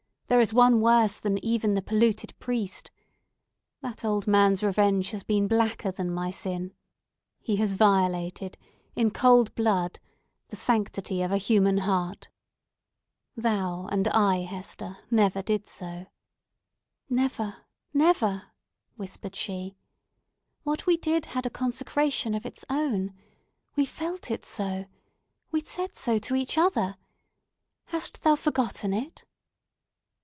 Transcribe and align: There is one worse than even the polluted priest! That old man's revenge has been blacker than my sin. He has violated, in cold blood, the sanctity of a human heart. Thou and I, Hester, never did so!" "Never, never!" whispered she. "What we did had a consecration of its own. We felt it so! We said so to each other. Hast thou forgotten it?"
There 0.27 0.39
is 0.39 0.53
one 0.53 0.79
worse 0.79 1.19
than 1.19 1.43
even 1.43 1.73
the 1.73 1.81
polluted 1.81 2.39
priest! 2.39 2.89
That 3.81 4.05
old 4.05 4.27
man's 4.27 4.63
revenge 4.63 5.11
has 5.11 5.23
been 5.25 5.45
blacker 5.45 5.91
than 5.91 6.09
my 6.09 6.31
sin. 6.31 6.73
He 7.41 7.57
has 7.57 7.73
violated, 7.73 8.57
in 8.95 9.11
cold 9.11 9.53
blood, 9.55 9.99
the 10.47 10.55
sanctity 10.55 11.21
of 11.21 11.33
a 11.33 11.37
human 11.37 11.79
heart. 11.79 12.29
Thou 13.35 13.87
and 13.91 14.07
I, 14.07 14.43
Hester, 14.43 14.99
never 15.11 15.41
did 15.41 15.67
so!" 15.67 16.05
"Never, 17.09 17.65
never!" 17.93 18.53
whispered 18.95 19.35
she. 19.35 19.75
"What 20.63 20.85
we 20.85 20.95
did 20.95 21.25
had 21.25 21.45
a 21.45 21.49
consecration 21.49 22.33
of 22.35 22.45
its 22.45 22.63
own. 22.69 23.13
We 23.75 23.83
felt 23.85 24.31
it 24.31 24.45
so! 24.45 24.85
We 25.51 25.59
said 25.59 25.97
so 25.97 26.19
to 26.19 26.35
each 26.35 26.57
other. 26.57 26.95
Hast 27.87 28.21
thou 28.21 28.37
forgotten 28.37 28.93
it?" 28.93 29.25